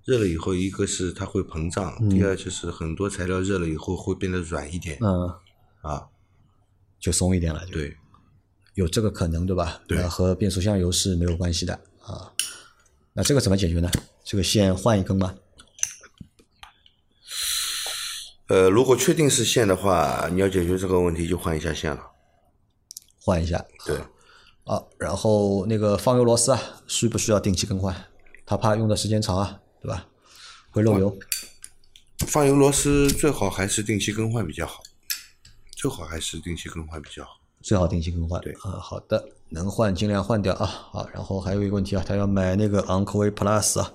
[0.04, 4.98] 热了以后，一个是它会膨胀，第二就是很多材料热了以后会变得软一点。
[5.00, 5.28] 嗯，
[5.80, 6.08] 啊，
[7.00, 7.64] 就松一点了。
[7.66, 7.96] 对，
[8.74, 9.80] 有这个可能，对吧？
[9.86, 12.32] 对，和变速箱油是没有关系的啊。
[13.14, 13.90] 那这个怎么解决呢？
[14.24, 15.34] 这个线换一根吗？
[18.48, 22.10] 呃，如果确定是线的话，你要解决这个问题就换一下线了。
[23.20, 23.64] 换一下。
[23.84, 23.98] 对。
[24.66, 27.94] 啊，然后那个放油螺丝啊，需不需要定期更换？
[28.44, 30.06] 他怕用的时间长啊，对吧？
[30.70, 31.16] 会漏油。
[32.26, 34.82] 放油螺丝最好还是定期更换比较好，
[35.76, 37.30] 最好还是定期更换比较好。
[37.62, 38.40] 最好定期更换。
[38.40, 38.52] 对。
[38.54, 39.28] 啊，好的。
[39.50, 40.66] 能换尽量换掉啊！
[40.66, 43.94] 好，然后还有一个问题啊，他要买那个昂科威 Plus 啊，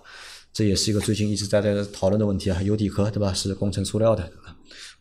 [0.54, 2.62] 这也是一个最近一直在在讨论的问题啊。
[2.62, 3.34] 油底壳对吧？
[3.34, 4.32] 是工程塑料的，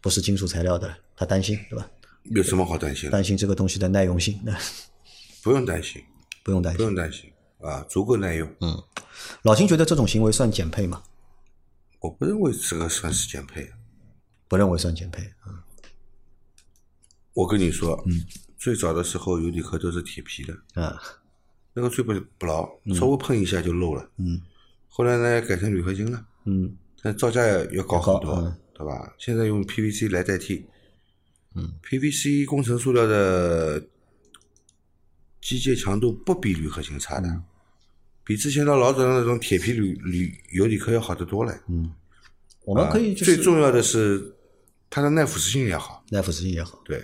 [0.00, 1.88] 不是金属材料的，他担心对吧？
[2.24, 3.08] 有什么好担心？
[3.10, 4.40] 担心这个东西的耐用性？
[5.42, 6.02] 不用担心，
[6.42, 8.48] 不用担心，不用担心啊，足够耐用。
[8.60, 8.82] 嗯，
[9.42, 11.02] 老秦觉得这种行为算减配吗？
[12.00, 13.70] 我不认为这个算是减配，
[14.48, 15.64] 不认为算减配啊。
[17.32, 18.24] 我跟你说，嗯。
[18.60, 21.00] 最早的时候油底壳都是铁皮的，啊，
[21.72, 24.06] 那个最不不牢，稍微碰一下就漏了。
[24.18, 24.38] 嗯，
[24.86, 27.40] 后来呢改成铝合金了，嗯，但造价
[27.72, 29.14] 要高很多，对吧？
[29.16, 30.66] 现在用 PVC 来代替，
[31.54, 33.82] 嗯，PVC 工程塑料的
[35.40, 37.28] 机械强度不比铝合金差的，
[38.24, 41.52] 比之前的老早的那种铁皮铝铝油底壳要好得多了。
[41.68, 41.92] 嗯，
[42.64, 44.34] 我们可以最重要的是
[44.88, 47.02] 它的耐腐蚀性也好，耐腐蚀性也好，对。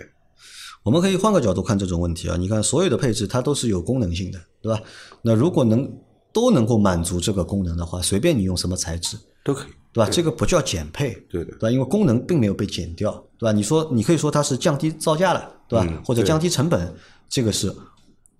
[0.83, 4.81] 我们可以换个角度看这种问题啊，你看所有的配置它都是有功能性的，对吧？
[5.21, 5.91] 那如果能
[6.31, 10.09] 都能够满足这个功能的话，随便你用什么材质都可以，对吧？
[10.09, 11.71] 这个不叫减配，对的，对吧？
[11.71, 13.51] 因为功能并没有被减掉，对吧？
[13.51, 16.01] 你说你可以说它是降低造价了，对吧？
[16.05, 16.95] 或者降低成本，
[17.27, 17.69] 这个是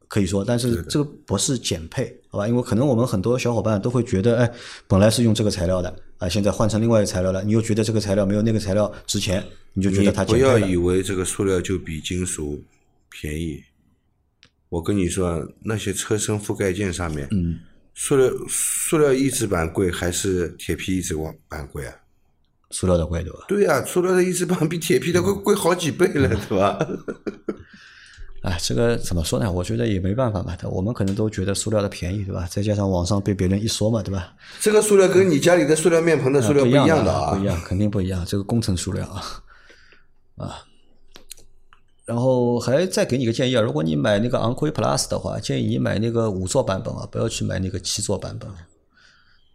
[0.08, 2.48] 可以说，但是这个不是减配，好吧？
[2.48, 4.52] 因为可能我们很多小伙伴都会觉得，哎，
[4.88, 5.94] 本来是用这个材料的。
[6.18, 9.44] 啊，现在换成另外一个材料了，你又觉得这个材料没有那个材料值钱，
[9.74, 12.60] 你就觉得它不要以为这个塑料就比金属
[13.10, 13.62] 便宜。
[14.70, 17.60] 我跟你说，那些车身覆盖件上面，嗯，
[17.94, 21.16] 塑料塑料抑制板贵还是铁皮抑制
[21.48, 21.94] 板贵啊？
[22.72, 23.40] 塑料的贵对吧？
[23.48, 26.80] 对呀，塑料的抑制板比铁皮的贵贵好几倍了，对吧？
[28.44, 29.52] 哎，这个怎么说呢？
[29.52, 30.56] 我觉得也没办法嘛。
[30.64, 32.48] 我们可能都觉得塑料的便宜，对吧？
[32.50, 34.34] 再加上网上被别人一说嘛，对吧？
[34.60, 38.26] 这个塑料跟你家里的塑料面盆的塑料不一样的啊，不一样，肯定不一样。
[38.26, 39.24] 这个工程塑料啊，
[40.38, 40.64] 啊。
[42.06, 48.50] 然后还再给你个建议啊，如果你买那个昂科威 Plus 的话，建议你买那个五座版本啊，不要去买那个七座版本。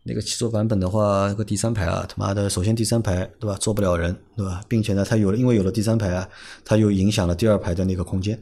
[0.04, 4.60] 那个七座版本的话，那个第三排啊，他妈的，首先第三排对吧，坐不了人，对吧？
[4.68, 6.28] 并且呢，它有了，因为有了第三排啊，
[6.64, 8.38] 它又影响了第二排的那个空间。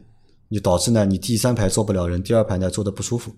[0.50, 3.34] 就导致呢，你第三排坐不了人，第二排呢坐的不舒服。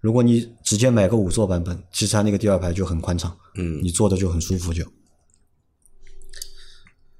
[0.00, 4.84] 如果你直接买个五座版本，其实它那个第二排就很宽敞，嗯，你坐的就很舒服就。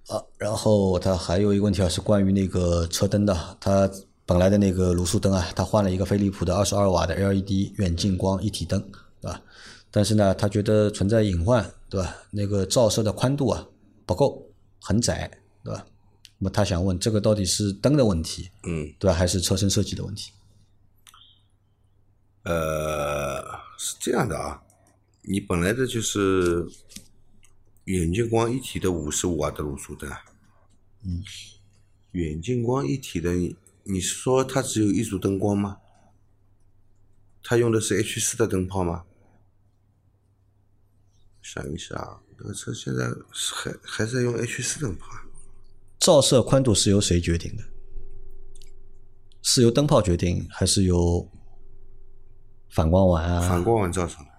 [0.08, 3.88] 啊，然后它还有一个问题啊，是关于那个车灯的，它
[4.26, 8.80] 本来的那个卤素灯啊，它换了一个飞利浦的二十二瓦的 LED 远近光一体灯，
[9.20, 9.40] 对吧？
[9.90, 12.16] 但是呢，他觉得存在隐患，对吧？
[12.30, 13.66] 那个照射的宽度啊
[14.04, 14.42] 不够，
[14.80, 15.30] 很窄，
[15.62, 15.86] 对吧？
[16.42, 19.14] 那么他想问，这个到底是灯的问题，嗯，对吧？
[19.16, 20.32] 还是车身设计的问题？
[22.42, 23.40] 呃，
[23.78, 24.60] 是这样的啊，
[25.20, 26.68] 你本来的就是
[27.84, 30.10] 远近光一体的五十五瓦的卤素灯，
[31.04, 31.22] 嗯，
[32.10, 35.78] 远近光一体的，你你说它只有一组灯光吗？
[37.44, 39.04] 它用的是 H 四的灯泡吗？
[41.40, 45.22] 想一下，那个车现在还还在用 H 四灯泡啊？
[46.02, 47.62] 照射宽度是由谁决定的？
[49.40, 51.30] 是由灯泡决定，还是由
[52.70, 53.40] 反光碗啊？
[53.40, 54.32] 反光碗造成的。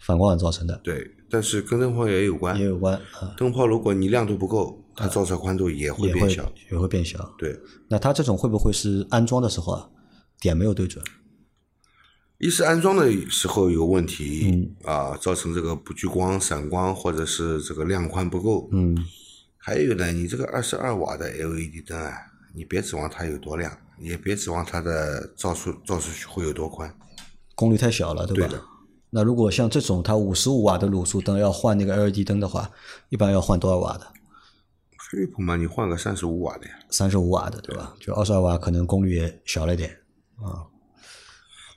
[0.00, 2.58] 反光碗造成的，对，但是跟灯泡也有关。
[2.58, 6.52] 也有关啊，灯泡如果你亮度不够，它照射宽度也会变小。
[6.72, 7.32] 也会变小。
[7.38, 7.56] 对，
[7.88, 9.88] 那它这种会不会是安装的时候啊，
[10.40, 11.02] 点没有对准？
[12.38, 18.68] 一是安装的时候有问题，嗯啊，造成这个不聚光、闪光，或者是这个亮宽不够。
[18.72, 18.96] 嗯，
[19.66, 22.12] 还有呢，你这个二十二瓦的 LED 灯啊，
[22.54, 26.94] 你别指望它有多亮，也别指望它的照出照出去会有多宽。
[27.54, 28.46] 功率太小了，对吧？
[28.46, 28.64] 对的
[29.08, 32.70] 那如果像这种它五十五瓦的卤素灯要换那个 LED 灯的话，
[33.08, 34.06] 一般要换多少瓦的？
[35.10, 36.72] 飞利浦嘛，你换个三十五瓦的呀。
[36.90, 37.94] 三十五瓦的，对吧？
[37.98, 39.96] 就二十二瓦可能功率也小了一点。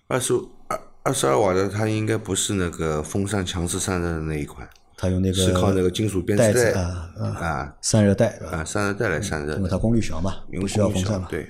[0.07, 0.33] 二十
[0.67, 4.69] 二二十二瓦的，它应该不是那个风扇强制散热的那一款，
[4.99, 11.27] 它用那个是靠那个金属编带子织带啊啊啊散热带，啊散热带来散热，因为它功率小嘛，不需要风扇嘛。
[11.29, 11.47] 对，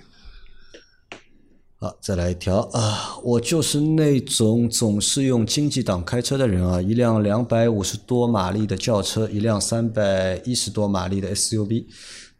[1.79, 3.15] 好，再来一条啊！
[3.23, 11.85] 我就是那种总是用经济档开车的人啊，一辆两百五十多马力的轿车，一辆三百一十多马力的 SUV，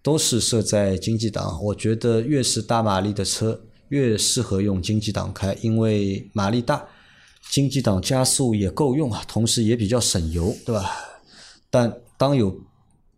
[0.01, 1.57] 都是设在经济档。
[1.63, 6.83] 我觉得越是大马力的车，越适合用经济档开，因为马力大，
[7.49, 10.91] 经济档加速也够用啊，同时也比较省油，对吧？
[11.69, 12.55] 但当有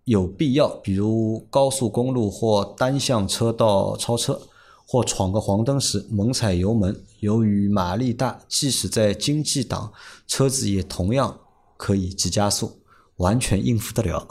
[0.05, 4.39] 有必要，比如高速公路或单向车道超车，
[4.87, 9.91] 或闯个黄灯时猛踩油门，由于马力大，即使在经济档，
[10.25, 11.39] 车子也同样
[11.77, 12.81] 可以急加速，
[13.17, 14.27] 完全应付得了。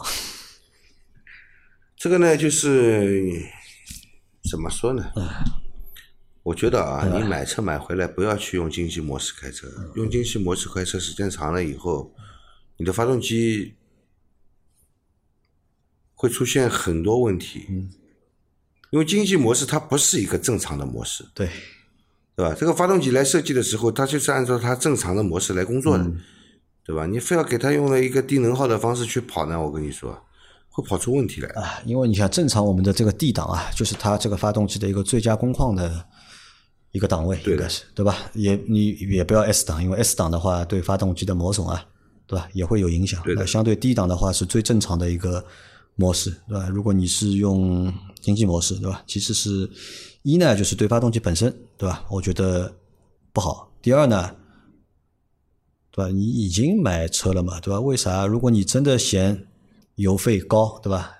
[1.96, 3.30] 这个呢，就是
[4.50, 5.04] 怎么说呢？
[6.42, 12.14] 我觉得啊，你买车买回来不要去用经济模式开车，用经济模式开车时间长了以后，
[12.76, 13.74] 你的发动机
[16.14, 17.88] 会出现很多问题。
[18.90, 21.46] 因为经济模式它不是一个正常的模式，对，
[22.34, 22.56] 对吧？
[22.58, 26.10] 这个发动机来设计的时候，它就是按照它正常的模式来工作的，
[26.82, 27.04] 对吧？
[27.04, 30.18] 你非要给它用了一个低能耗的方式去跑呢，我跟你说，
[30.70, 31.50] 会跑出问题来。
[31.50, 36.06] 啊，因为你想，正常我们的这个 D 档啊，就是它这个发动机的一个最佳工况的
[36.92, 38.16] 一个档位，对应该是对吧？
[38.34, 41.84] 也你也不要 S 档，因为 S 档的话对发动机的磨损啊，
[42.26, 43.22] 对吧，也会有影响。
[43.36, 45.44] 那相对低档的话是最正常的一个
[45.96, 46.68] 模式，对吧？
[46.68, 49.02] 如果你是用经济模式，对吧？
[49.06, 49.70] 其实是
[50.22, 52.04] 一呢，就是对发动机本身，对吧？
[52.10, 52.74] 我觉得
[53.32, 53.70] 不好。
[53.82, 54.34] 第二呢，
[55.90, 56.10] 对吧？
[56.10, 57.80] 你已经买车了嘛，对吧？
[57.80, 58.26] 为啥？
[58.26, 59.46] 如果你真的嫌
[59.96, 61.12] 油费高，对吧？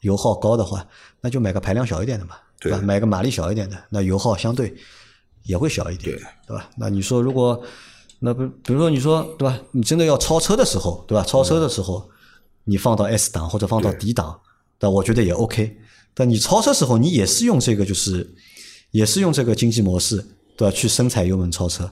[0.00, 0.86] 油耗高的话，
[1.20, 2.78] 那就买个排量小一点的嘛，对吧？
[2.78, 4.74] 买个马力小一点的，那油耗相对
[5.44, 6.68] 也会小一点，对对吧？
[6.76, 7.62] 那你说如果
[8.18, 9.58] 那不比如说你说对吧？
[9.72, 11.24] 你真的要超车的时候，对吧？
[11.24, 12.08] 超车的时候，
[12.64, 14.38] 你放到 S 档或者放到 D 档，
[14.80, 15.76] 那我觉得也 OK。
[16.12, 18.34] 但你超车时候，你也是用这个就是
[18.90, 20.16] 也是用这个经济模式，
[20.56, 20.74] 对吧？
[20.74, 21.90] 去深踩油门超车。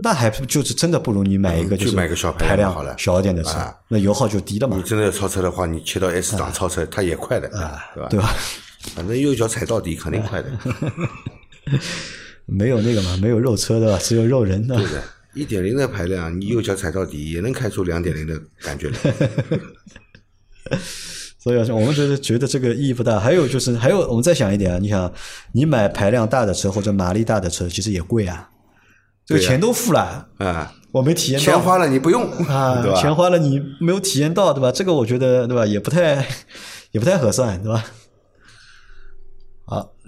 [0.00, 7.66] 那还不就是真的不如你买一个嗯就是买个小排排量量好了小一点的车啊，那油耗就低了嘛你，真的要超车的话，你切到 S 档超车，它也快的，对吧？
[7.66, 8.32] 啊对吧？
[8.94, 10.50] 反正右脚踩到底肯定快的，
[12.48, 14.74] 没有那个嘛，没有肉车的吧，只有肉人的。
[14.74, 15.02] 对的。
[15.34, 18.96] 一点零的排量，你右脚踩到底也能开出两点零的感觉来。
[21.38, 23.20] 所以啊我们觉得觉得这个意义不大。
[23.20, 25.12] 还有就是，还有我们再想一点啊，你想，
[25.52, 28.50] 你买排量大的车或者马力大的车，其实也贵啊，
[29.24, 31.44] 这个钱都付了，啊，我没体验到。
[31.44, 33.00] 钱花了你不用，啊， 对吧？
[33.00, 34.72] 钱花了你没有体验到，对吧？
[34.72, 35.64] 这个我觉得，对吧？
[35.64, 36.26] 也不太
[36.90, 37.84] 也不太合算，对吧？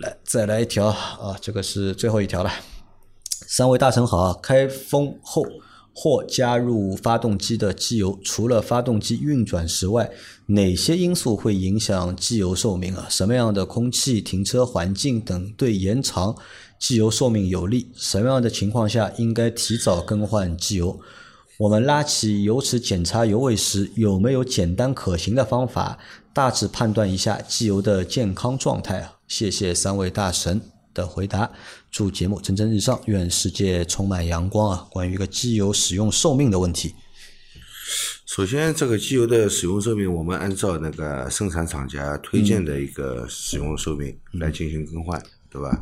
[0.00, 2.50] 来再来一条啊，这个是最后一条了。
[3.46, 5.44] 三位大神好啊，开封后
[5.94, 10.10] 或加入发动机的机油，除了发动机运转时外，
[10.46, 13.06] 哪些因素会影响机油寿命啊？
[13.10, 16.34] 什么样的空气、停车环境等对延长
[16.78, 17.90] 机油寿命有利？
[17.94, 20.98] 什么样的情况下应该提早更换机油？
[21.58, 25.98] 我们拉起油尺检查油位时，有没有简单可行的方法，
[26.32, 29.12] 大致判断一下机油的健康状态啊？
[29.30, 30.60] 谢谢三位大神
[30.92, 31.52] 的回答，
[31.88, 34.88] 祝节目蒸蒸日上，愿世界充满阳光啊！
[34.90, 36.96] 关于一个机油使用寿命的问题，
[38.26, 45.78] 首先，这个机油的使用寿命，我们按照那个生产厂家推荐的一个使用寿命来进行更换，对吧？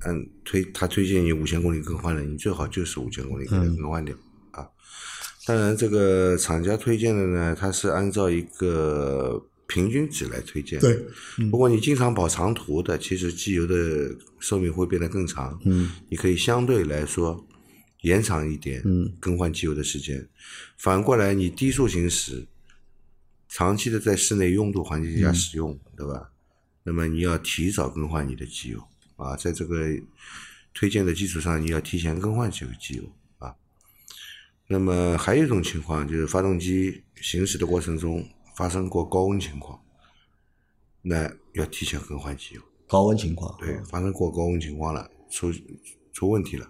[0.00, 4.12] 按推他推荐你五千公里更换的，你最好就是五千公里给它更换掉、
[4.50, 4.66] 啊。
[5.46, 10.78] 当然，这个厂家推荐的呢，它是按照一个平均值来推荐。
[10.80, 11.04] 对，
[11.50, 15.58] 如果你经常跑长途的，其实机油的寿命会变得更长。
[15.64, 17.46] 嗯，你可以相对来说
[18.02, 18.82] 延长一点
[19.18, 20.28] 更换机油的时间。
[20.76, 22.46] 反过来，你低速行驶，
[23.48, 26.30] 长期的在室内拥堵环境下使用，对吧？
[26.84, 28.80] 那么你要提早更换你的机油
[29.16, 29.84] 啊，在这个
[30.72, 33.02] 推荐的基础上，你要提前更换这个机油
[33.38, 33.52] 啊。
[34.68, 38.24] 那么还有一种情况就是发动机行驶的过程中
[38.56, 39.78] 发生过高温情况，
[41.02, 42.62] 那要提前更换机油。
[42.88, 45.52] 高温情况，对，发生过高温情况了，出
[46.12, 46.66] 出问题了。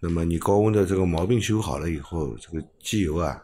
[0.00, 3.40] 那么你高温的这个毛病修好了以后，这个机油啊，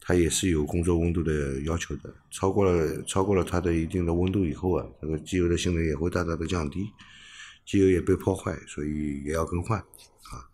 [0.00, 2.14] 它也是有工作温度的要求的。
[2.30, 6.88] 超过了超过了它的一定的温度以后啊，这个机油的性能也会大大的降低，
[7.66, 10.46] 机油也被破坏，所以也要更换啊。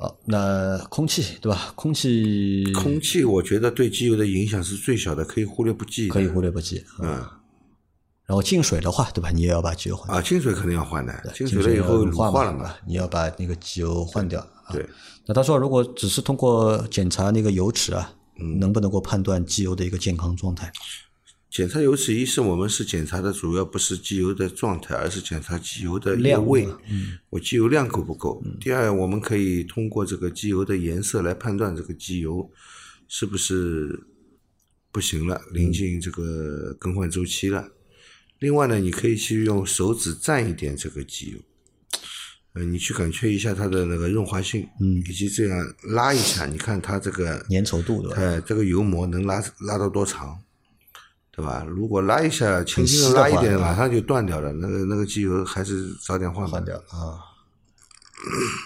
[0.00, 1.72] 好，那空气对吧？
[1.76, 6.08] 空气，空气，我觉得对机油的影响是最小的，可以忽略不计。
[6.08, 7.22] 可以忽略不计，嗯。
[8.24, 9.30] 然后进水的话，对吧？
[9.30, 11.12] 你也要把机油换啊，进水肯定要换的。
[11.34, 14.42] 进水了以后乳化了嘛，你要把那个机油换掉。
[14.72, 14.88] 对。
[15.26, 18.10] 那他说，如果只是通过检查那个油尺啊，
[18.58, 20.72] 能不能够判断机油的一个健康状态？
[21.50, 26.68] 检查油尺，一是我们是检查的主要不是机油的状态，而是检查机油的量位，
[27.28, 28.40] 我机油量够不够？
[28.60, 32.48] 第二，我们可以通过这个机油的颜色来判断这个机油
[33.08, 34.06] 是不是
[34.92, 37.68] 不行了，临近这个更换周期了。
[38.38, 41.38] 另外呢，你可以去用手指蘸一点这个机油，
[42.54, 48.16] 嗯，你去感觉一下它的那个润滑性，嗯，以及这样拉一下，你看它这个粘稠度对吧？
[48.22, 50.40] 哎，这个油膜能拉拉到多长，
[51.30, 51.64] 对吧？
[51.68, 57.18] 如果拉一下，轻轻的拉一点，马上就断掉了，那个那个机油还是早点换换掉啊。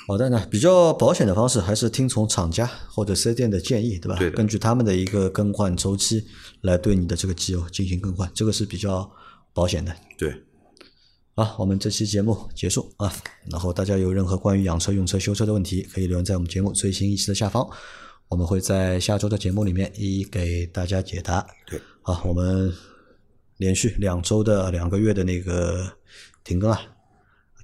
[0.06, 4.16] 好的，呢比较保险的方式还是听从厂家或者四 S 店的建议，对吧？
[4.18, 6.26] 对根据他们的一个更换周期
[6.62, 9.10] 来对你的这个机油进行更换，这个是比较。
[9.56, 10.34] 保险的，对，
[11.36, 13.12] 好，我们这期节目结束啊。
[13.48, 17.64] 然后大家有任何关于养车、用车、修车的问题，可以留言在我们节目最新一期的下方，
[18.26, 21.46] 我们会在下周的节目里面一一给大家解答。
[21.68, 22.70] 对，好，我们
[23.57, 25.90] 连续两周的两个月的那个
[26.44, 26.78] 停更啊，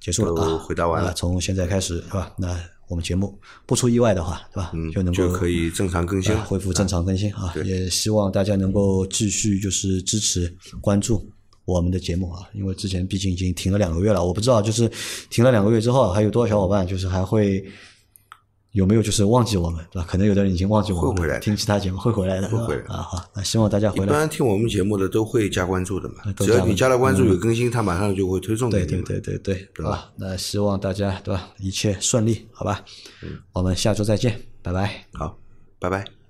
[0.01, 1.13] 结束了啊，回答完了。
[1.13, 2.33] 从现在开始是吧？
[2.39, 4.71] 那我们节目不出意外的话，对吧？
[4.73, 7.53] 嗯，就能够可以正常更新，恢复正常更新啊。
[7.63, 11.23] 也希望大家能够继续就是支持关注。
[11.65, 14.91] 我们的节目啊，因为之前毕竟已经停了两个月了，我不知道就是
[15.29, 17.63] 停了两个月之后，还有多少小伙伴就是还会
[18.71, 20.07] 有没有就是忘记我们，对吧？
[20.09, 22.97] 可能有的人已经忘记我们，会回来听其他节目会回来的，会回来啊。
[23.01, 24.05] 好，那希望大家回来。
[24.05, 28.85] 一般听我们节目的都会加关注的嘛，只要你加了关注有更新，他马上就会推送给你。
[28.85, 30.11] 对对对对对，对吧？
[30.15, 32.83] 那希望大家对吧，一切顺利，好吧？
[33.23, 35.05] 嗯，我们下周再见，拜拜。
[35.13, 35.37] 好，
[35.79, 36.20] 拜拜。